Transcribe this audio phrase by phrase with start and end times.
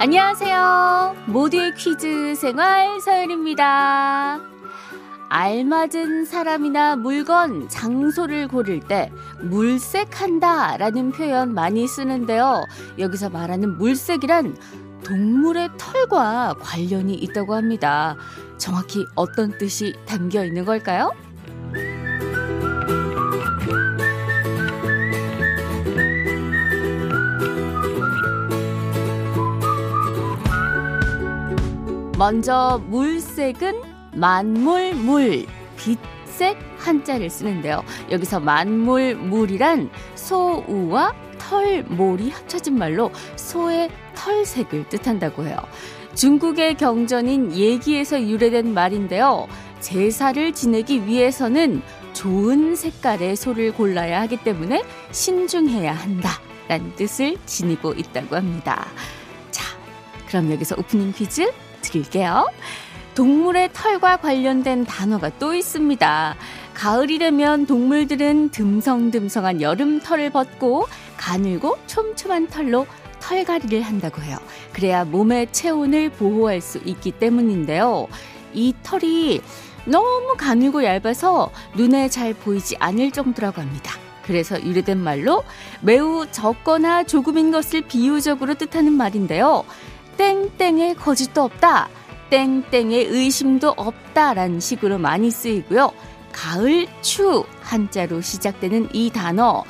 [0.00, 1.24] 안녕하세요.
[1.26, 4.38] 모두의 퀴즈 생활 서연입니다.
[5.28, 9.10] 알맞은 사람이나 물건, 장소를 고를 때
[9.42, 12.64] 물색한다 라는 표현 많이 쓰는데요.
[12.98, 14.56] 여기서 말하는 물색이란
[15.04, 18.16] 동물의 털과 관련이 있다고 합니다.
[18.56, 21.12] 정확히 어떤 뜻이 담겨 있는 걸까요?
[32.18, 33.80] 먼저 물색은
[34.14, 37.84] 만물 물, 빛색 한자를 쓰는데요.
[38.10, 45.58] 여기서 만물 물이란 소우와 털몰이 합쳐진 말로 소의 털색을 뜻한다고 해요.
[46.16, 49.46] 중국의 경전인 예기에서 유래된 말인데요.
[49.78, 51.82] 제사를 지내기 위해서는
[52.14, 56.30] 좋은 색깔의 소를 골라야 하기 때문에 신중해야 한다.
[56.66, 58.88] 라는 뜻을 지니고 있다고 합니다.
[59.52, 59.64] 자,
[60.26, 61.48] 그럼 여기서 오프닝 퀴즈
[61.80, 62.48] 드릴게요.
[63.14, 66.36] 동물의 털과 관련된 단어가 또 있습니다.
[66.74, 72.86] 가을이 되면 동물들은 듬성듬성한 여름 털을 벗고 가늘고 촘촘한 털로
[73.20, 74.38] 털갈이를 한다고 해요.
[74.72, 78.06] 그래야 몸의 체온을 보호할 수 있기 때문인데요.
[78.54, 79.40] 이 털이
[79.84, 83.92] 너무 가늘고 얇아서 눈에 잘 보이지 않을 정도라고 합니다.
[84.22, 85.42] 그래서 유래된 말로
[85.80, 89.64] 매우 적거나 조금인 것을 비유적으로 뜻하는 말인데요.
[90.18, 91.88] 땡땡의 거짓도 없다.
[92.30, 95.92] 땡땡의 의심도 없다라는 식으로 많이 쓰이고요.
[96.32, 99.64] 가을 추 한자로 시작되는 이 단어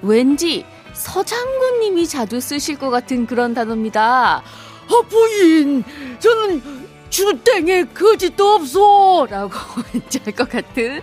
[0.00, 4.42] 왠지 서장군님이 자주 쓰실 것 같은 그런 단어입니다.
[4.42, 5.84] 아 부인
[6.18, 6.62] 저는
[7.10, 9.52] 주땡에 거짓도 없어 라고
[10.24, 11.00] 할 것 같은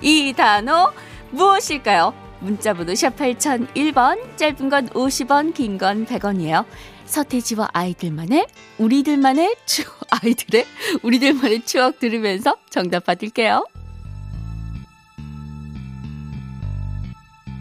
[0.00, 0.92] 이 단어
[1.30, 2.14] 무엇일까요?
[2.40, 6.64] 문자번호 샵 8001번 짧은 건 50원 긴 건 100원이에요.
[7.06, 8.46] 서태지와 아이들만의
[8.78, 10.66] 우리들만의 추억 아이들의
[11.02, 13.64] 우리들만의 추억 들으면서 정답 받을게요.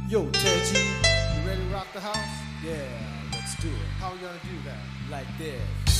[0.10, 2.18] Yo, Teji, you ready to rock the house?
[2.64, 2.78] Yeah,
[3.32, 3.90] let's do it.
[4.00, 4.78] How we gonna do that?
[5.10, 5.93] Like this.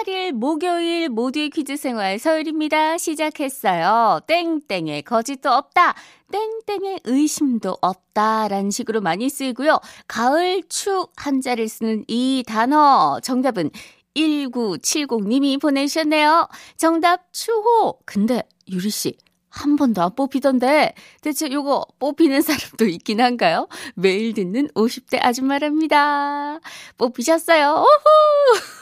[0.00, 2.96] 8일 목요일 모두의 퀴즈 생활 서울입니다.
[2.96, 4.20] 시작했어요.
[4.26, 5.94] 땡땡의 거짓도 없다.
[6.32, 8.48] 땡땡의 의심도 없다.
[8.48, 9.78] 라는 식으로 많이 쓰이고요.
[10.08, 13.20] 가을 축 한자를 쓰는 이 단어.
[13.22, 13.70] 정답은
[14.16, 16.48] 1970님이 보내주셨네요.
[16.76, 17.98] 정답 추호.
[18.06, 19.18] 근데 유리 씨.
[19.50, 23.68] 한 번도 안 뽑히던데 대체 요거 뽑히는 사람도 있긴 한가요?
[23.96, 26.60] 매일 듣는 50대 아줌마랍니다.
[26.96, 27.84] 뽑히셨어요.
[27.84, 28.79] 오후!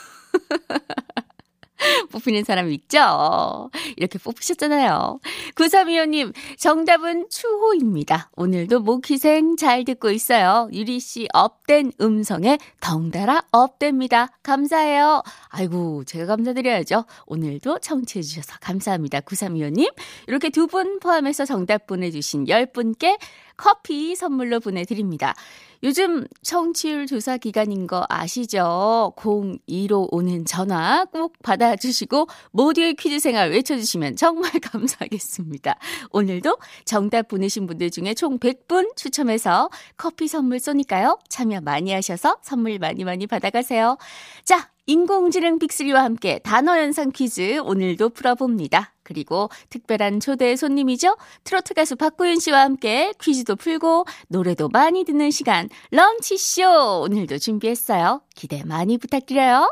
[2.10, 3.70] 뽑히는 사람 있죠?
[3.96, 5.20] 이렇게 뽑히셨잖아요.
[5.54, 8.30] 9325님, 정답은 추호입니다.
[8.36, 10.68] 오늘도 목희생 잘 듣고 있어요.
[10.72, 14.28] 유리씨 업된 음성에 덩달아 업됩니다.
[14.42, 15.22] 감사해요.
[15.50, 17.04] 아이고, 제가 감사드려야죠.
[17.26, 19.20] 오늘도 청취해주셔서 감사합니다.
[19.20, 19.92] 9325님.
[20.26, 23.18] 이렇게 두 분 포함해서 정답 보내주신 10분께
[23.58, 25.34] 커피 선물로 보내드립니다.
[25.82, 29.12] 요즘 청취율 조사 기간인 거 아시죠?
[29.16, 35.76] 02로 오는 전화 꼭 받아주시고 모두의 퀴즈 생활 외쳐주시면 정말 감사하겠습니다.
[36.10, 41.18] 오늘도 정답 보내신 분들 중에 총 100분 추첨해서 커피 선물 쏘니까요.
[41.28, 43.98] 참여 많이 하셔서 선물 많이 많이 받아가세요.
[44.44, 48.94] 자, 인공지능 빅3와 함께 단어 연상 퀴즈 오늘도 풀어봅니다.
[49.02, 51.14] 그리고 특별한 초대 손님이죠.
[51.44, 58.22] 트로트 가수 박구윤 씨와 함께 퀴즈도 풀고 노래도 많이 듣는 시간 런치쇼 오늘도 준비했어요.
[58.34, 59.70] 기대 많이 부탁드려요.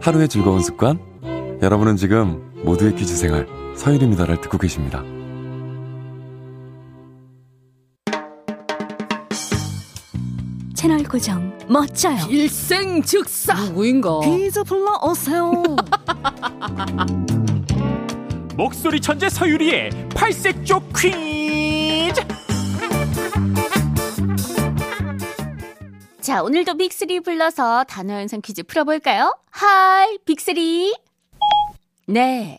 [0.00, 0.98] 하루의 즐거운 습관
[1.62, 5.02] 여러분은 지금 모두의 퀴즈 생활 서일입니다를 듣고 계십니다.
[10.74, 12.26] 채널 고정 멋져요.
[12.28, 14.20] 일생 즉사 누구인가?
[14.20, 15.52] 퀴즈 불러 오세요.
[18.56, 22.20] 목소리 천재 서유리의 팔색조 퀴즈.
[26.20, 29.36] 자, 오늘도 빅3 불러서 단어 연상 퀴즈 풀어볼까요?
[29.50, 30.94] 하이, 빅3.
[32.06, 32.58] 네,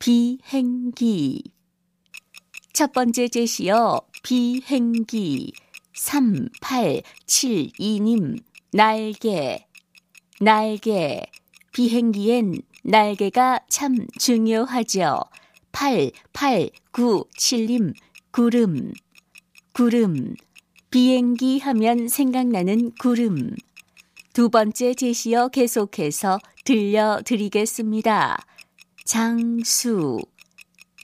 [0.00, 1.44] 비행기.
[2.72, 5.52] 첫 번째 제시어, 비행기.
[5.94, 8.42] 3872님,
[8.72, 9.66] 날개,
[10.40, 11.22] 날개.
[11.74, 15.20] 비행기엔 날개가 참 중요하죠.
[15.72, 17.92] 8897님,
[18.30, 18.94] 구름,
[19.74, 20.34] 구름.
[20.90, 23.54] 비행기 하면 생각나는 구름.
[24.32, 28.46] 두 번째 제시어 계속해서 들려드리겠습니다.
[29.10, 30.22] 장수,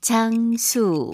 [0.01, 1.11] 장수,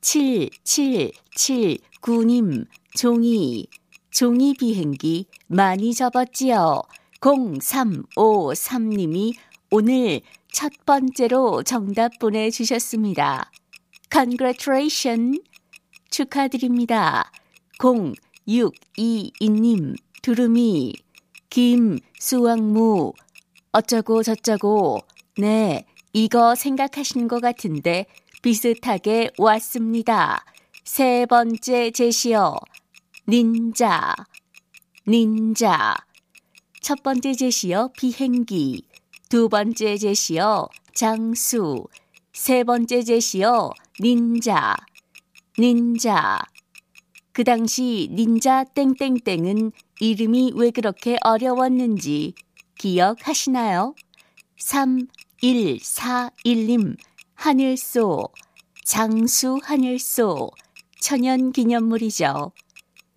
[0.00, 3.68] 7779님, 종이,
[4.10, 6.82] 종이 비행기 많이 접었지요.
[7.20, 9.34] 0353님이
[9.70, 10.20] 오늘
[10.52, 13.52] 첫 번째로 정답 보내주셨습니다.
[14.12, 15.40] Congratulation!
[16.10, 17.30] 축하드립니다.
[17.78, 20.92] 0622님, 두루미,
[21.50, 23.12] 김 수왕무,
[23.70, 24.98] 어쩌고 저쩌고,
[25.38, 25.86] 네,
[26.18, 28.06] 이거 생각하시는 것 같은데
[28.40, 30.46] 비슷하게 왔습니다.
[30.82, 32.58] 세 번째 제시어,
[33.28, 34.14] 닌자,
[35.06, 35.94] 닌자.
[36.80, 38.88] 첫 번째 제시어, 비행기.
[39.28, 41.84] 두 번째 제시어, 장수.
[42.32, 44.74] 세 번째 제시어, 닌자,
[45.58, 46.38] 닌자.
[47.32, 49.70] 그 당시 닌자 땡땡땡은
[50.00, 52.32] 이름이 왜 그렇게 어려웠는지
[52.78, 53.94] 기억하시나요?
[55.42, 56.96] 3141님,
[57.34, 58.28] 하늘소,
[58.84, 60.50] 장수 하늘소,
[61.00, 62.52] 천연 기념물이죠.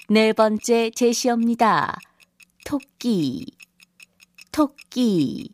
[0.09, 1.97] 네 번째 제시어입니다.
[2.65, 3.45] 토끼,
[4.51, 5.53] 토끼.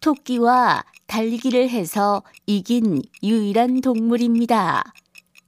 [0.00, 4.84] 토끼와 달리기를 해서 이긴 유일한 동물입니다.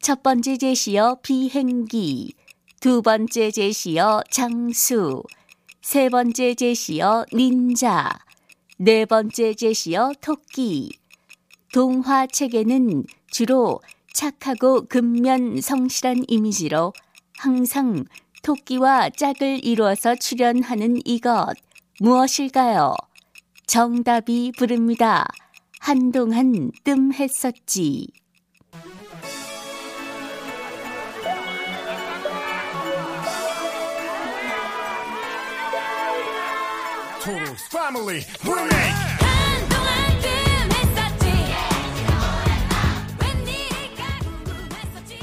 [0.00, 2.34] 첫 번째 제시어 비행기,
[2.80, 5.22] 두 번째 제시어 장수,
[5.82, 8.25] 세 번째 제시어 닌자,
[8.78, 10.90] 네 번째 제시어 토끼.
[11.72, 13.80] 동화 책에는 주로
[14.12, 16.92] 착하고 근면 성실한 이미지로
[17.38, 18.04] 항상
[18.42, 21.54] 토끼와 짝을 이루어서 출연하는 이것
[22.00, 22.94] 무엇일까요?
[23.66, 25.26] 정답이 부릅니다.
[25.80, 28.08] 한동안 뜸했었지.
[37.26, 39.90] Total Family Remake 한동안
[40.22, 41.26] 뜸했었지
[43.20, 45.18] 웬 일일까 궁금했었지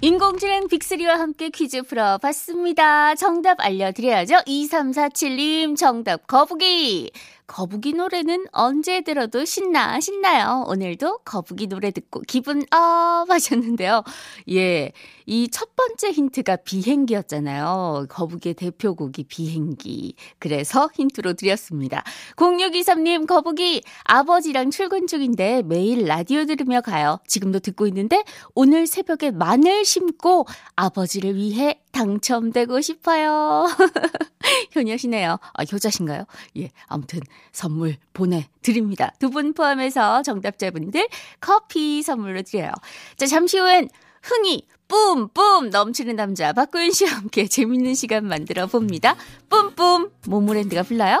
[0.00, 3.14] 인공지능 빅3와 함께 퀴즈 풀어봤습니다.
[3.14, 4.38] 정답 알려드려야죠.
[4.48, 7.12] 2347님 정답 거북이.
[7.50, 10.64] 거북이 노래는 언제 들어도 신나 신나요.
[10.68, 14.04] 오늘도 거북이 노래 듣고 기분 up 하셨는데요.
[14.50, 14.92] 예,
[15.32, 18.06] 이 첫 번째 힌트가 비행기였잖아요.
[18.08, 20.14] 거북이의 대표곡이 비행기.
[20.40, 22.02] 그래서 힌트로 드렸습니다.
[22.34, 27.20] 0623님 거북이 아버지랑 출근 중인데 매일 라디오 들으며 가요.
[27.28, 28.24] 지금도 듣고 있는데
[28.56, 33.68] 오늘 새벽에 마늘 심고 아버지를 위해 당첨되고 싶어요.
[34.74, 35.38] 효녀시네요.
[35.54, 36.24] 아, 효자신가요?
[36.56, 37.20] 예, 아무튼
[37.52, 39.12] 선물 보내드립니다.
[39.20, 41.08] 두 분 포함해서 정답자분들
[41.40, 42.72] 커피 선물로 드려요.
[43.16, 43.88] 자, 잠시 후엔
[44.22, 49.14] 흥이 뿜뿜 넘치는 남자 박구윤 씨와 함께 재밌는 시간 만들어 봅니다.
[49.48, 51.20] 뿜뿜 모모랜드가 불러요.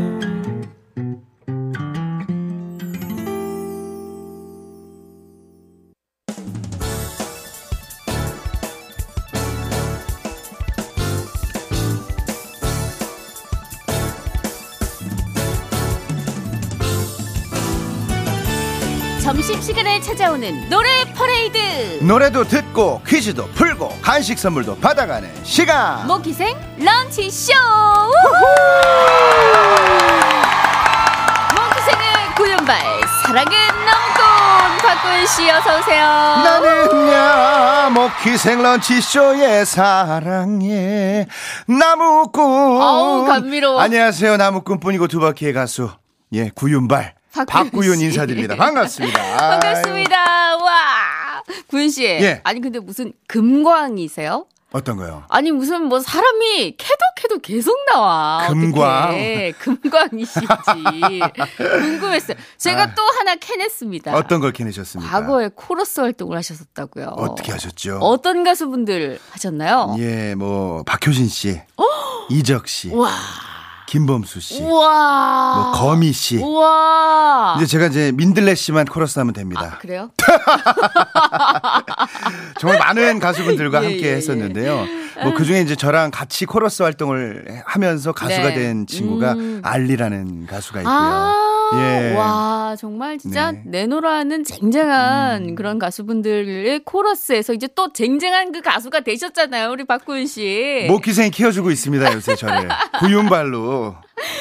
[20.25, 21.57] 찾아오는 노래 퍼레이드.
[22.03, 26.05] 노래도 듣고 퀴즈도 풀고 간식 선물도 받아가는 시간.
[26.05, 27.53] 모퀴생 런치 쇼!
[31.55, 32.77] 모퀴생의 고연발
[33.25, 36.05] 사랑의 나무꾼 박구윤 씨 어서 오세요.
[36.05, 41.25] 나는야 모퀴생 런치 쇼의 사랑의
[41.65, 42.43] 나무꾼.
[42.79, 43.81] 어우, 감미로워.
[43.81, 45.89] 안녕하세요 나무꾼뿐이고 두 바퀴의 가수.
[46.33, 47.15] 예 구윤발
[47.47, 48.05] 박구윤 씨.
[48.05, 50.57] 인사드립니다 반갑습니다 반갑습니다.
[50.57, 51.43] 와.
[51.67, 52.03] 구윤 씨.
[52.05, 52.41] 예.
[52.43, 54.45] 아니 근데 무슨 금광이세요?
[54.73, 58.47] 어떤 거요 아니 무슨 뭐 사람이 캐도 캐도 계속 나와.
[58.49, 59.09] 금광.
[59.09, 59.51] 어떡해.
[59.59, 60.41] 금광이시지.
[61.57, 62.37] 궁금했어요.
[62.57, 62.95] 제가 아.
[62.95, 64.15] 또 하나 캐냈습니다.
[64.15, 67.05] 어떤 걸 캐내셨습니까 과거에 코러스 활동을 하셨었다고요.
[67.17, 69.95] 어떻게 하셨죠 어떤 가수분들 하셨나요?
[69.99, 71.61] 예, 뭐 박효신 씨,
[72.29, 73.09] 이적 씨, 우와.
[73.91, 75.53] 김범수 씨, 우와.
[75.53, 76.37] 뭐 거미 씨.
[76.37, 77.55] 우와.
[77.57, 79.71] 이제 제가 이제 민들레 씨만 코러스 하면 됩니다.
[79.73, 80.11] 아, 그래요?
[82.57, 84.15] 정말 많은 가수분들과 예, 함께 예, 예.
[84.15, 84.85] 했었는데요.
[85.23, 88.53] 뭐 그 중에 이제 저랑 같이 코러스 활동을 하면서 가수가 네.
[88.53, 89.61] 된 친구가 음.
[89.61, 90.93] 알리라는 가수가 있고요.
[90.93, 91.33] 아,
[91.75, 92.13] 예.
[92.15, 93.61] 와, 정말 진짜 네.
[93.65, 93.71] 음.
[93.71, 100.85] 내노라는 쟁쟁한 그런 가수분들의 코러스에서 이제 또 쟁쟁한 그 가수가 되셨잖아요, 우리 박구윤 씨.
[100.87, 102.69] 목기생이 키워주고 있습니다, 요새 저를.
[102.99, 103.95] 구윤발로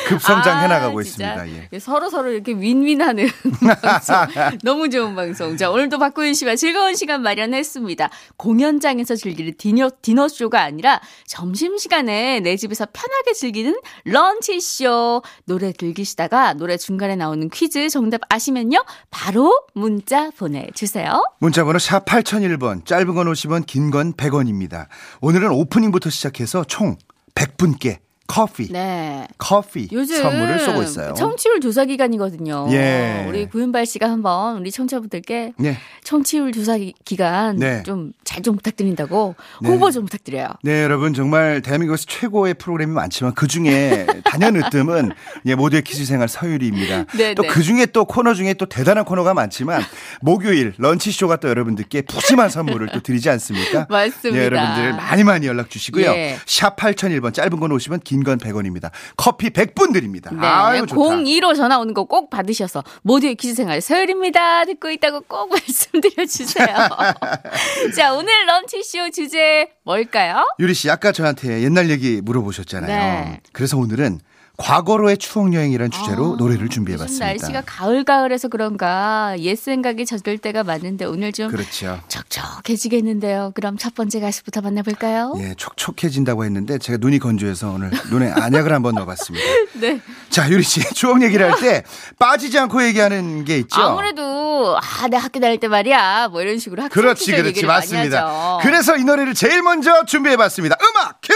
[0.09, 1.45] 급성장 아, 해나가고 진짜.
[1.45, 1.69] 있습니다.
[1.73, 1.79] 예.
[1.79, 3.29] 서로 서로 이렇게 윈윈하는
[3.83, 4.17] 방송.
[4.63, 5.57] 너무 좋은 방송.
[5.57, 8.11] 자, 오늘도 박구윤 씨와 즐거운 시간 마련했습니다.
[8.37, 15.23] 공연장에서 즐기는 디너, 디너 쇼가 아니라 점심 시간에 내 집에서 편하게 즐기는 런치 쇼.
[15.45, 18.85] 노래 들기시다가 노래 중간에 나오는 퀴즈 정답 아시면요.
[19.11, 21.23] 바로 문자 보내주세요.
[21.41, 24.87] 문자번호 샵 8001번, 짧은 건 50원, 긴 건 100원입니다.
[25.21, 26.97] 오늘은 오프닝부터 시작해서 총
[27.35, 27.99] 100분께
[28.31, 29.27] 커피, 네.
[29.39, 31.15] 커피 요즘 선물을 쏘고 있어요.
[31.15, 32.69] 청취율 조사 기간이거든요.
[32.71, 33.25] 예.
[33.29, 35.77] 우리 구윤발 씨가 한번 우리 청취자분들께 네.
[36.05, 37.83] 청취율 조사 기- 기간 네.
[37.83, 39.69] 좀잘 좀 부탁드린다고 네.
[39.69, 40.47] 홍보 좀 부탁드려요.
[40.63, 45.11] 네, 여러분 정말 대한민국에서 최고의 프로그램이 많지만 그 중에 단연 으뜸은
[45.47, 47.07] 예, 모두의 퀴즈 생활 서유리입니다.
[47.19, 47.49] 네, 또 네.
[47.49, 49.83] 그 중에 또 코너 중에 또 대단한 코너가 많지만
[50.21, 53.87] 목요일 런치 쇼가 또 여러분들께 푸짐한 선물을 또 드리지 않습니까?
[53.91, 54.41] 맞습니다.
[54.41, 56.07] 예, 여러분들 많이 많이 연락 주시고요.
[56.13, 56.39] 예.
[56.47, 58.91] 샵 8001번 짧은 건 50원, 긴건 100원입니다.
[59.17, 60.31] 커피 100분 드립니다.
[60.33, 60.47] 네.
[60.47, 60.95] 아유, 좋다.
[60.95, 64.65] 02로 전화 오는 거 꼭 받으셔서 모두의 퀴즈 생활 서열입니다.
[64.65, 66.67] 듣고 있다고 꼭 말씀드려 주세요.
[67.97, 70.45] 자, 오늘 런치쇼 주제 뭘까요?
[70.59, 72.89] 유리 씨 아까 저한테 옛날 얘기 물어보셨잖아요.
[72.89, 73.41] 네.
[73.53, 74.21] 그래서 오늘은
[74.61, 77.27] 과거로의 추억 여행이라는 주제로 노래를 준비해 요즘 봤습니다.
[77.27, 81.99] 날씨가 가을 가을해서 그런가 옛 생각이 젖을 때가 많은데 오늘 좀 그렇죠.
[82.09, 83.53] 촉촉해지겠는데요.
[83.55, 85.35] 그럼 첫 번째 가수부터 만나볼까요?
[85.39, 89.45] 예, 촉촉해진다고 했는데 제가 눈이 건조해서 오늘 눈에 안약을 한번 넣어봤습니다.
[89.81, 90.01] 네.
[90.29, 91.83] 자, 유리 씨 추억 얘기를 할 때
[92.19, 93.81] 빠지지 않고 얘기하는 게 있죠.
[93.83, 96.29] 아무래도 아, 내 학교 다닐 때 말이야.
[96.29, 98.27] 뭐 이런 식으로 학창 그렇지, 그렇지, 맞습니다.
[98.27, 98.59] 하죠.
[98.63, 100.77] 그래서 이 노래를 제일 먼저 준비해봤습니다.
[100.83, 101.35] 음악 큐.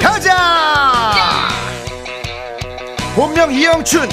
[0.00, 0.95] 가자.
[3.16, 4.08] 본명 이영춘.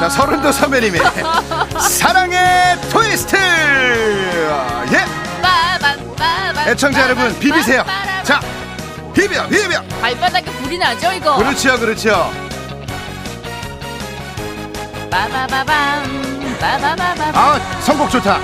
[0.00, 1.00] 자, 서른도 선배님의
[1.80, 3.36] 사랑의 트위스트.
[3.36, 5.04] 예.
[6.70, 7.84] 애청자 여러분 비비세요.
[8.22, 8.40] 자,
[9.14, 9.82] 비벼, 비벼.
[10.00, 11.36] 발바닥에 불이 나죠 이거.
[11.36, 12.32] 그렇죠, 그렇죠.
[15.10, 17.32] 빠바바밤, 빠바바밤.
[17.36, 18.40] 아, 선곡 좋다.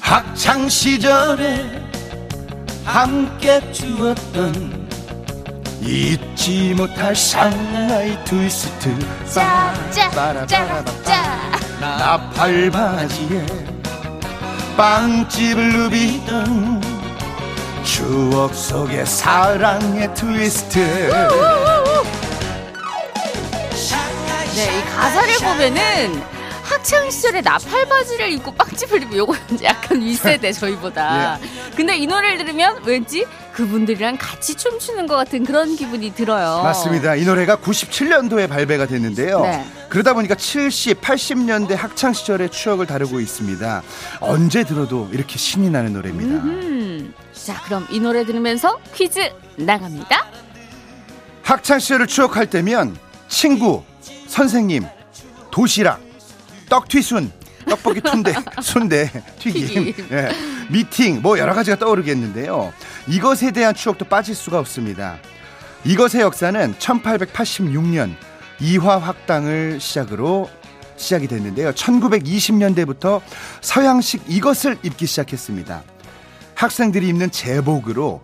[0.00, 1.82] 학창 시절에
[2.84, 4.79] 함께 추었던
[5.82, 8.94] 잊지 못할 상하이 트위스트
[9.26, 10.10] 짜, 짜,
[10.46, 11.50] 짜, 짜.
[11.80, 13.46] 나팔 바지에
[14.76, 16.82] 빵집을 누비던
[17.84, 20.78] 추억 속의 사랑의 트위스트.
[24.54, 26.39] 네, 이 가사를 보면은
[26.70, 29.34] 학창 시절에 나팔 바지를 입고 빵집을 입고 요거
[29.64, 31.40] 약간 윗세대 저희보다.
[31.42, 31.74] 예.
[31.74, 36.62] 근데 이 노래를 들으면 왠지 그분들이랑 같이 춤추는 것 같은 그런 기분이 들어요.
[36.62, 37.16] 맞습니다.
[37.16, 39.40] 이 노래가 97년도에 발매가 됐는데요.
[39.40, 39.66] 네.
[39.88, 43.82] 그러다 보니까 70, 80년대 학창 시절의 추억을 다루고 있습니다.
[44.20, 46.34] 언제 들어도 이렇게 신이 나는 노래입니다.
[46.44, 47.12] 음.
[47.32, 50.24] 자, 그럼 이 노래 들으면서 퀴즈 나갑니다.
[51.42, 52.96] 학창 시절을 추억할 때면
[53.26, 53.82] 친구,
[54.28, 54.84] 선생님,
[55.50, 56.00] 도시락,
[56.70, 57.30] 떡튀순,
[57.68, 60.08] 떡볶이 툰대, 순대, 튀김, 튀김.
[60.12, 60.30] 예,
[60.70, 62.72] 미팅, 뭐 여러 가지가 떠오르겠는데요.
[63.08, 65.18] 이것에 대한 추억도 빠질 수가 없습니다.
[65.84, 68.14] 이것의 역사는 1886년
[68.60, 70.48] 이화 확당을 시작으로
[70.96, 71.72] 시작이 됐는데요.
[71.72, 73.20] 1920년대부터
[73.60, 75.82] 서양식 이것을 입기 시작했습니다.
[76.54, 78.20] 학생들이 입는 제복으로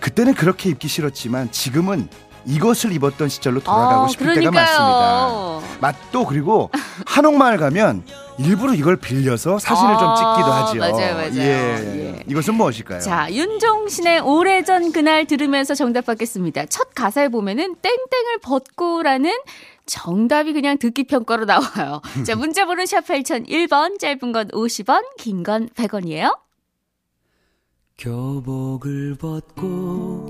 [0.00, 2.08] 그때는 그렇게 입기 싫었지만 지금은
[2.46, 5.60] 이것을 입었던 시절로 돌아가고 어, 싶을 때가 그러니까요.
[5.60, 5.78] 많습니다.
[5.80, 6.70] 맛도 그리고
[7.06, 8.04] 한옥마을 가면
[8.38, 10.78] 일부러 이걸 빌려서 사진을 좀 아, 찍기도 하죠.
[10.78, 11.34] 맞아요, 맞아요.
[11.36, 12.16] 예.
[12.18, 12.24] 예.
[12.26, 13.00] 이것은 무엇일까요?
[13.00, 16.66] 자, 윤종신의 오래전 그날 들으면서 정답 받겠습니다.
[16.66, 19.30] 첫 가사에 보면은 땡땡을 벗고라는
[19.86, 22.00] 정답이 그냥 듣기 평가로 나와요.
[22.26, 26.36] 자, 문자 번호 샵 8001번, 짧은 건 50원, 긴 건 100원이에요.
[27.98, 30.26] 교복을 벗고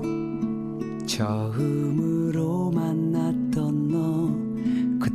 [1.07, 2.04] 처음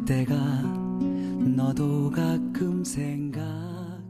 [0.00, 0.34] 그때가
[1.56, 4.00] 너도 가끔 생각나니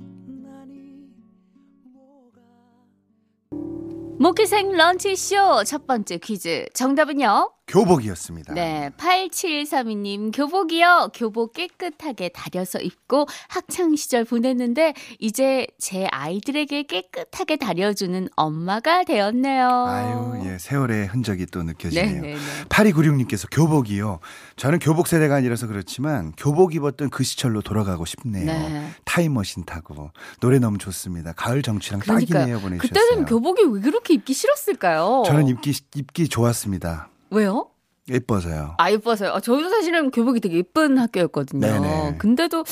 [4.19, 6.67] 모기생 런치쇼 첫 번째 퀴즈.
[6.75, 7.53] 정답은요?
[7.71, 8.55] 교복이었습니다.
[8.55, 11.11] 네, 8732님, 교복이요.
[11.15, 19.69] 교복 깨끗하게 다려서 입고 학창 시절 보냈는데, 이제 제 아이들에게 깨끗하게 다려주는 엄마가 되었네요.
[19.87, 22.23] 아유, 예, 세월의 흔적이 또 느껴지네요.
[22.23, 22.37] 네네네.
[22.69, 24.21] 8296님께서 교복이요.
[24.57, 28.47] 저는 교복 세대가 아니라서 그렇지만 교복 입었던 그 시절로 돌아가고 싶네요.
[28.47, 28.91] 네.
[29.05, 30.11] 타임머신 타고
[30.41, 31.33] 노래 너무 좋습니다.
[31.33, 33.07] 가을 정취랑 그러니까 딱이네요 보내주셨어요.
[33.07, 35.23] 그때는 교복이 왜 그렇게 입기 싫었을까요?
[35.27, 37.09] 저는 입기 입기 좋았습니다.
[37.31, 37.69] 왜요?
[38.09, 38.75] 예뻐서요.
[38.79, 39.31] 아, 예뻐서요.
[39.33, 41.61] 아, 저희도 사실은 교복이 되게 예쁜 학교였거든요.
[41.61, 42.17] 네네.
[42.19, 42.65] 근데도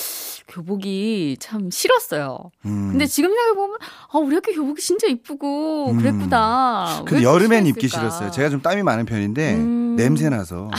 [0.49, 2.50] 교복이 참 싫었어요.
[2.65, 2.88] 음.
[2.91, 3.79] 근데 지금 생각해보면,
[4.12, 5.99] 아, 우리 학교 교복이 진짜 이쁘고 음.
[5.99, 7.03] 그랬구나.
[7.07, 7.67] 근데 왜 여름엔?
[7.67, 8.33] 입기 싫었어요.
[8.33, 9.95] 제가 좀 땀이 많은 편인데 음.
[9.97, 10.71] 냄새 나서.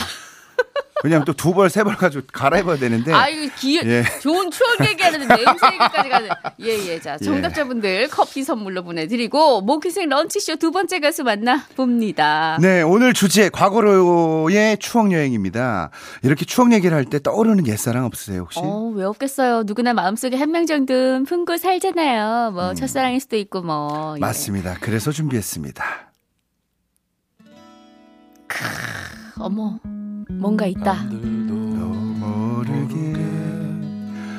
[1.04, 3.12] 왜냐면 또 두 벌 세 벌 가지고 갈아입어야 되는데.
[3.12, 4.04] 아유, 기, 예.
[4.20, 5.42] 좋은 추억 얘기하는데 냄새
[5.72, 6.28] 얘기까지 가는.
[6.60, 7.00] 예, 예.
[7.00, 7.24] 자, 예.
[7.24, 12.58] 정답자분들 커피 선물로 보내드리고, 모기생 런치쇼 두 번째 가수 만나 봅니다.
[12.60, 15.90] 네, 오늘 주제 과거로의 추억 여행입니다.
[16.22, 18.60] 이렇게 추억 얘기를 할 때 떠오르는 옛사랑 없으세요 혹시?
[18.62, 19.62] 어, 왜 없겠어요.
[19.64, 22.50] 누구나 마음속에 한 명 정도는 품고 살잖아요.
[22.52, 24.14] 뭐, 첫사랑일 수도 있고, 뭐.
[24.16, 24.18] 예.
[24.18, 24.20] 음.
[24.20, 24.76] 맞습니다.
[24.80, 25.84] 그래서 준비했습니다.
[29.38, 29.78] 어머,
[30.40, 30.94] 뭔가 있다.
[31.10, 33.14] 너 모르게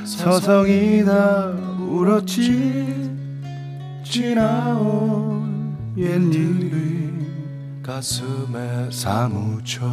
[0.04, 1.48] 서성이 다
[1.80, 3.12] 울었지
[4.04, 7.12] 지나온 옛일이
[7.84, 9.86] 가슴에 사무쳐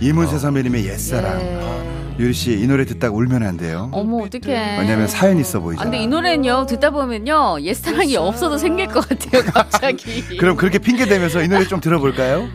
[0.00, 2.16] 이문세 선배님의 옛사랑 네.
[2.18, 3.88] 유리 씨 이 노래 듣다가 울면 안 돼요.
[3.92, 4.78] 어머, 어떡해.
[4.80, 5.84] 왜냐면 사연 있어 아, 보이잖아.
[5.90, 10.22] 근데 이 노래는요, 듣다 보면요, 옛사랑이 없어도 생길 것 같아요, 갑자기.
[10.36, 12.48] 그럼 그렇게 핑계 대면서 이 노래 좀 들어볼까요?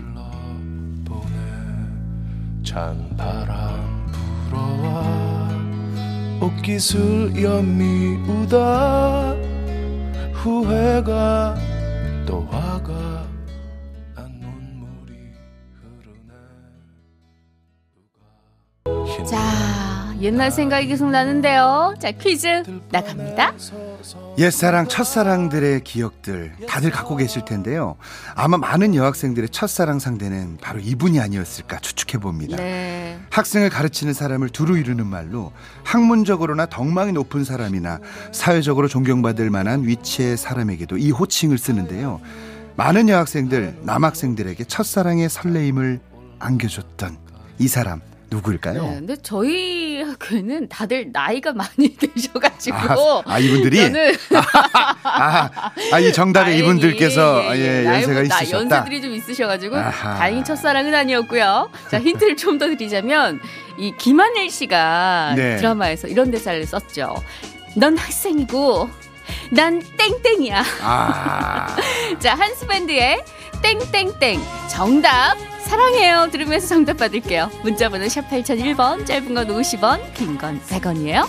[2.78, 4.06] 찬 바람
[4.52, 5.50] 불어와
[6.40, 9.36] 옷깃을 연미우다.
[10.32, 11.56] 후회가
[12.28, 12.66] 또화
[20.21, 21.93] 옛날 생각이 계속 나는데요.
[21.99, 23.53] 자, 퀴즈 나갑니다.
[24.39, 27.97] 옛사랑, 첫사랑들의 기억들 다들 갖고 계실 텐데요.
[28.36, 32.58] 아마 많은 여학생들의 첫사랑 상대는 바로 이분이 아니었을까 추측해 봅니다.
[32.58, 33.19] 네.
[33.30, 35.51] 학생을 가르치는 사람을 두루 이루는 말로
[35.84, 37.99] 학문적으로나 덕망이 높은 사람이나
[38.32, 42.21] 사회적으로 존경받을 만한 위치의 사람에게도 이 호칭을 쓰는데요.
[42.75, 45.99] 많은 여학생들, 남학생들에게 첫사랑의 설레임을
[46.39, 47.17] 안겨줬던
[47.60, 48.84] 이 사람 누구일까요?
[48.84, 52.76] 네, 근데 저희 학교에는 다들 나이가 많이 되셔가지고.
[52.78, 53.78] 아, 아, 이분들이?
[53.78, 54.13] 저는
[55.04, 55.50] 아,
[55.94, 58.58] 아, 이 정답에 다행히, 이분들께서 예, 연세가 나이보다 있으셨다.
[58.60, 60.16] 연세들이 좀 있으셔가지고 아하.
[60.18, 61.70] 다행히 첫사랑은 아니었고요.
[61.90, 63.40] 자 힌트를 좀 더 드리자면
[63.78, 65.58] 이 김하늘 씨가 네.
[65.58, 67.16] 드라마에서 이런 대사를 썼죠.
[67.76, 68.90] 넌 학생이고
[69.52, 70.63] 난 땡땡이야.
[70.82, 71.76] 아,
[72.20, 73.24] 자 한스밴드의
[73.62, 74.39] 땡땡땡
[74.70, 77.50] 정답 사랑해요 들으면서 정답 받을게요.
[77.63, 81.28] 문자번호 샵 8001번 짧은 건 50원 긴 건 100원이에요.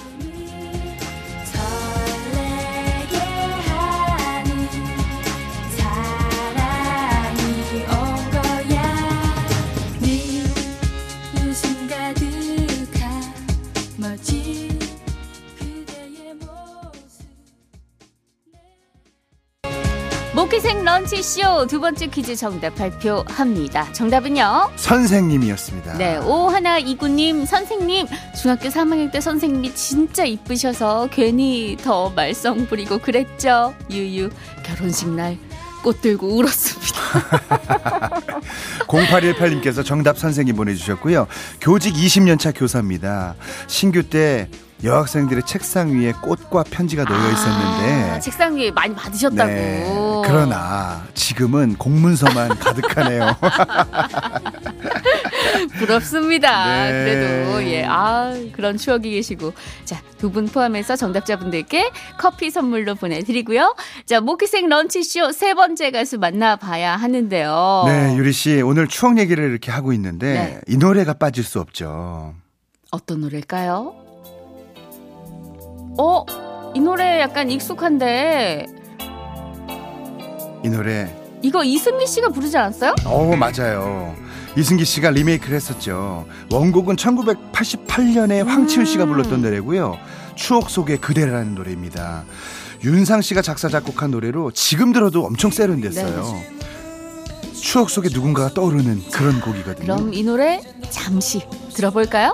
[21.28, 23.92] 런치쇼 두 번째 퀴즈 정답 발표합니다.
[23.92, 24.70] 정답은요?
[24.76, 25.98] 선생님이었습니다.
[25.98, 28.06] 네, 오하나 이구님 선생님
[28.40, 33.74] 중학교 3학년 때 선생님이 진짜 이쁘셔서 괜히 더 말썽 부리고 그랬죠.
[33.90, 34.30] 유유
[34.64, 35.36] 결혼식 날
[35.82, 36.92] 꽃 들고 울었습니다.
[38.88, 41.28] 0818님께서 정답 선생님 보내주셨고요.
[41.60, 43.36] 교직 20년차 교사입니다.
[43.68, 44.48] 신규 때
[44.84, 48.10] 여학생들의 책상 위에 꽃과 편지가 놓여 있었는데.
[48.10, 49.50] 아, 책상 위에 많이 받으셨다고.
[49.50, 53.36] 네, 그러나 지금은 공문서만 가득하네요.
[55.78, 56.66] 부럽습니다.
[56.90, 57.04] 네.
[57.04, 59.52] 그래도 예, 아 그런 추억이 계시고
[59.84, 63.76] 자 두 분 포함해서 정답자분들께 커피 선물로 보내드리고요.
[64.04, 67.84] 자 모기생 런치쇼 세 번째 가수 만나봐야 하는데요.
[67.86, 70.60] 네, 유리 씨 오늘 추억 얘기를 이렇게 하고 있는데 네.
[70.66, 72.34] 이 노래가 빠질 수 없죠.
[72.90, 73.94] 어떤 노래일까요?
[75.98, 76.24] 어,
[76.74, 78.66] 이 노래 약간 익숙한데
[80.64, 82.94] 이 노래 이거 이승기 씨가 부르지 않았어요?
[83.04, 84.14] 어 맞아요.
[84.56, 86.26] 이승기 씨가 리메이크를 했었죠.
[86.50, 89.96] 원곡은 1988년에 황치훈 씨가 불렀던 노래고요.
[90.34, 92.24] 추억 속의 그대라는 노래입니다.
[92.84, 96.32] 윤상 씨가 작사 작곡한 노래로 지금 들어도 엄청 세련됐어요.
[97.60, 99.96] 추억 속에 누군가가 떠오르는 그런 곡이거든요.
[99.96, 101.42] 그럼 이 노래 잠시
[101.74, 102.32] 들어볼까요?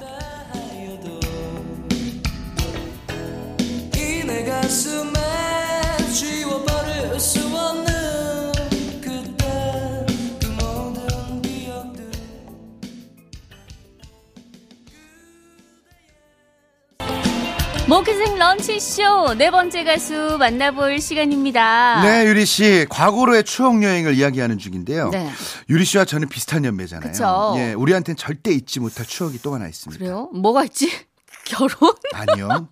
[17.94, 22.02] 모기생 런치쇼 네 번째 가수 만나볼 시간입니다.
[22.02, 22.86] 네, 유리 씨.
[22.90, 25.10] 과거로의 추억 여행을 이야기하는 중인데요.
[25.10, 25.30] 네.
[25.68, 27.12] 유리 씨와 저는 비슷한 연배잖아요.
[27.12, 27.54] 그쵸.
[27.56, 29.96] 예, 우리한테는 절대 잊지 못할 추억이 또 하나 있습니다.
[30.02, 30.28] 그래요?
[30.34, 30.90] 뭐가 있지?
[31.46, 31.92] 결혼?
[32.14, 32.66] 아니요.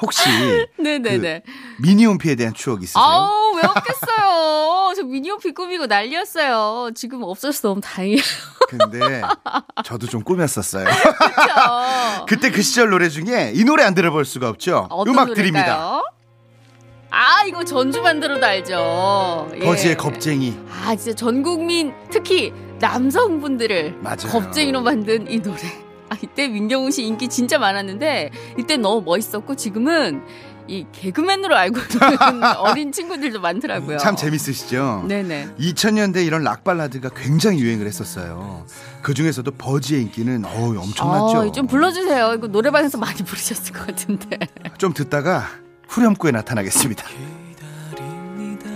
[0.00, 0.22] 혹시
[0.78, 1.42] 네네네.
[1.44, 3.02] 그 미니홈피에 대한 추억 있으세요?
[3.04, 4.94] 아우, 왜 없겠어요.
[4.96, 6.92] 저 미니홈피 꾸미고 난리였어요.
[6.94, 8.22] 지금 없어서 너무 다행이에요.
[8.78, 9.22] 근데
[9.84, 10.86] 저도 좀 꾸몄었어요.
[12.26, 14.88] 그때 그 시절 노래 중에 이 노래 안 들어볼 수가 없죠.
[14.90, 15.34] 음악 노래일까요?
[15.34, 16.02] 드립니다.
[17.10, 19.50] 아, 이거 전주 만 들어도 알죠.
[19.56, 19.58] 예.
[19.58, 20.58] 버지의 겁쟁이.
[20.84, 24.28] 아, 진짜 전 국민, 특히 남성분들을 맞아요.
[24.30, 25.58] 겁쟁이로 만든 이 노래.
[26.08, 30.22] 아, 이때 민경훈 씨 인기 진짜 많았는데, 이때 너무 멋있었고, 지금은
[30.72, 33.98] 이 개그맨으로 알고 있는 어린 친구들도 많더라고요.
[33.98, 35.04] 참 재밌으시죠?
[35.06, 35.50] 네네.
[35.60, 38.64] 2000년대 이런 락 발라드가 굉장히 유행을 했었어요.
[39.02, 41.38] 그 중에서도 버지의 인기는 어우 엄청났죠.
[41.38, 42.32] 어, 좀 불러주세요.
[42.32, 44.38] 이거 노래방에서 많이 부르셨을 것 같은데.
[44.78, 45.46] 좀 듣다가
[45.88, 47.04] 후렴구에 나타나겠습니다.
[47.06, 48.70] 기다립니다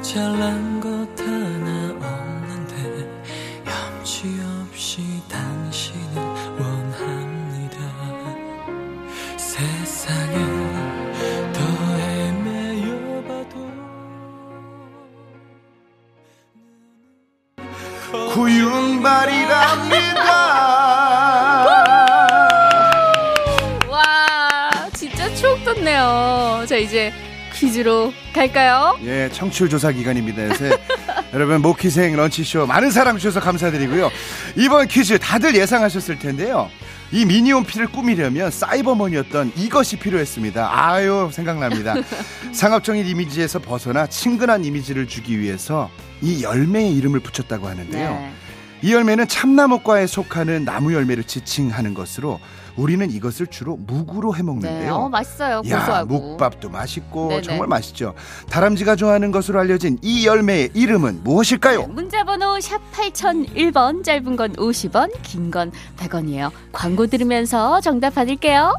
[0.00, 0.93] 잘난 것
[19.04, 20.24] 구윤발이랍니다.
[23.88, 26.64] 와, 진짜 추억 돋네요.
[26.66, 27.12] 자, 이제
[27.52, 28.98] 퀴즈로 갈까요?
[29.04, 30.48] 예, 청취율 조사 기간입니다.
[30.48, 30.76] 요새
[31.34, 34.10] 여러분 모키생 런치쇼 많은 사랑 주셔서 감사드리고요.
[34.56, 36.70] 이번 퀴즈 다들 예상하셨을 텐데요.
[37.12, 40.68] 이 미니홈피를 꾸미려면 사이버머니였던 이것이 필요했습니다.
[40.72, 41.94] 아유 생각납니다.
[42.52, 45.90] 상업적인 이미지에서 벗어나 친근한 이미지를 주기 위해서
[46.22, 48.10] 이 열매의 이름을 붙였다고 하는데요.
[48.10, 48.32] 네.
[48.84, 52.38] 이 열매는 참나무과에 속하는 나무 열매를 지칭하는 것으로
[52.76, 54.38] 우리는 이것을 주로 묵으로 네.
[54.40, 54.94] 해먹는데요.
[54.94, 55.62] 어, 맛있어요.
[55.70, 56.18] 야, 고소하고.
[56.18, 57.40] 묵밥도 맛있고 네네.
[57.42, 58.12] 정말 맛있죠.
[58.50, 61.86] 다람쥐가 좋아하는 것으로 알려진 이 열매의 이름은 무엇일까요?
[61.86, 66.50] 문자 번호 샵 8001번, 짧은 건 50원, 긴 건 100원이에요.
[66.72, 68.74] 광고 들으면서 정답 받을게요.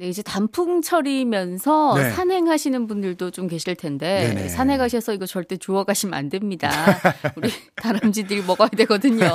[0.00, 2.10] 네, 이제 단풍철이면서 네.
[2.12, 4.48] 산행하시는 분들도 좀 계실 텐데 네네.
[4.48, 6.70] 산에 가셔서 이거 절대 주워 가시면 안 됩니다.
[7.36, 9.28] 우리 다람쥐들이 먹어야 되거든요.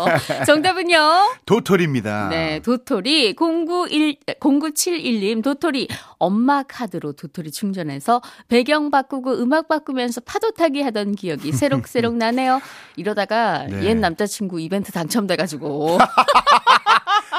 [0.47, 0.97] 정답은요?
[1.45, 2.29] 도토리입니다.
[2.29, 10.81] 네, 도토리 091 0971님 도토리 엄마 카드로 도토리 충전해서 배경 바꾸고 음악 바꾸면서 파도 타기
[10.81, 12.59] 하던 기억이 새록새록 나네요.
[12.95, 13.83] 이러다가 네.
[13.83, 15.99] 옛 남자친구 이벤트 당첨돼 가지고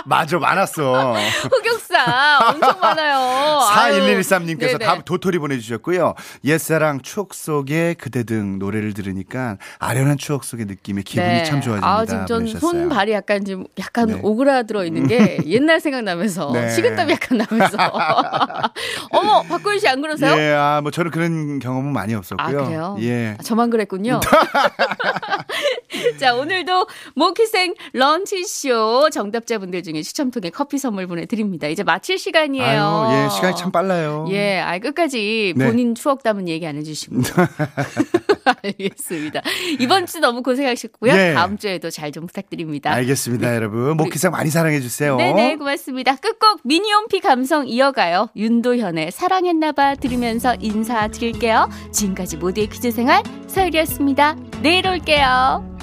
[0.07, 1.15] 맞아, 많았어.
[1.51, 3.17] 흑역사 엄청 많아요.
[3.71, 4.01] 아유.
[4.01, 4.85] 4113님께서 네네.
[4.85, 6.15] 다 도토리 보내주셨고요.
[6.45, 11.45] 옛사랑 추억 속의 그대 등 노래를 들으니까 아련한 추억 속의 느낌에 기분이 네.
[11.45, 11.87] 참 좋아집니다.
[11.87, 12.71] 아, 지금 전 보내주셨어요.
[12.71, 14.21] 손발이 약간 지금 약간 네.
[14.23, 16.71] 오그라들어 있는 게 옛날 생각나면서 네.
[16.71, 17.77] 식은땀이 약간 나면서.
[19.11, 20.37] 어머, 박구윤 씨안 그러세요?
[20.39, 22.65] 예, 아, 뭐 저는 그런 경험은 많이 아, 없었고요.
[22.65, 22.97] 그래요?
[23.01, 23.37] 예.
[23.39, 24.21] 아, 저만 그랬군요.
[26.19, 31.69] 자, 오늘도 모키생 런치쇼 정답자분들 중에 추첨 통해 커피 선물 보내드립니다.
[31.69, 32.65] 이제 마칠 시간이에요.
[32.65, 34.27] 아유, 예, 시간이 참 빨라요.
[34.31, 35.67] 예, 아 끝까지 네.
[35.67, 37.17] 본인 추억 담은 얘기 안 해주시고.
[38.63, 39.43] 알겠습니다.
[39.81, 41.13] 이번 주 너무 고생하셨고요.
[41.13, 41.35] 예.
[41.35, 42.93] 다음 주에도 잘 좀 부탁드립니다.
[42.93, 43.97] 알겠습니다, 여러분.
[43.97, 45.17] 목기상 많이 사랑해 주세요.
[45.17, 46.17] 네네, 고맙습니다.
[46.17, 48.29] 끝곡 미니홈피 감성 이어가요.
[48.37, 51.69] 윤도현의 사랑했나봐 들으면서 인사드릴게요.
[51.93, 54.37] 지금까지 모두의 퀴즈 생활 서율이었습니다.
[54.63, 55.76] 내일 올게요.